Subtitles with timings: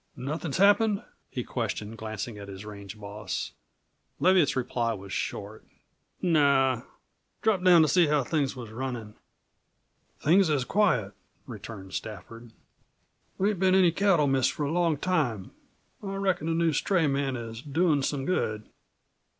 [0.15, 3.51] "Nothin's happened?" he questioned, glancing at his range boss.
[4.19, 5.63] Leviatt's reply was short.
[6.23, 6.83] "No.
[7.43, 9.13] Dropped down to see how things was runnin'."
[10.19, 11.13] "Things is quiet,"
[11.45, 12.49] returned Stafford.
[13.37, 15.51] "There ain't been any cattle missed for a long time.
[16.01, 18.67] I reckon the new stray man is doin' some good."